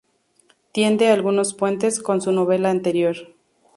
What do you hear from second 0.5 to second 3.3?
Tiende algunos puentes con su novela anterior.